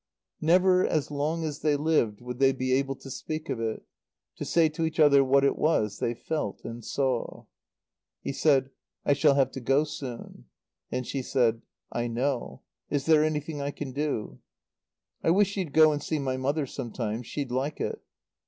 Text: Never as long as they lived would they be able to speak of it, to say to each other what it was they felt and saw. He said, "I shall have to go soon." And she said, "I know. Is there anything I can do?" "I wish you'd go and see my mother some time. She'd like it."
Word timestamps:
Never 0.41 0.83
as 0.83 1.11
long 1.11 1.43
as 1.43 1.59
they 1.59 1.75
lived 1.75 2.21
would 2.21 2.39
they 2.39 2.53
be 2.53 2.73
able 2.73 2.95
to 2.95 3.11
speak 3.11 3.49
of 3.51 3.59
it, 3.59 3.83
to 4.35 4.43
say 4.43 4.67
to 4.67 4.83
each 4.83 4.99
other 4.99 5.23
what 5.23 5.43
it 5.43 5.55
was 5.55 5.99
they 5.99 6.15
felt 6.15 6.65
and 6.65 6.83
saw. 6.83 7.45
He 8.23 8.33
said, 8.33 8.71
"I 9.05 9.13
shall 9.13 9.35
have 9.35 9.51
to 9.51 9.59
go 9.59 9.83
soon." 9.83 10.45
And 10.91 11.05
she 11.05 11.21
said, 11.21 11.61
"I 11.91 12.07
know. 12.07 12.63
Is 12.89 13.05
there 13.05 13.23
anything 13.23 13.61
I 13.61 13.69
can 13.69 13.91
do?" 13.91 14.39
"I 15.23 15.29
wish 15.29 15.55
you'd 15.55 15.71
go 15.71 15.91
and 15.91 16.01
see 16.01 16.17
my 16.17 16.35
mother 16.35 16.65
some 16.65 16.91
time. 16.91 17.21
She'd 17.21 17.51
like 17.51 17.79
it." 17.79 18.01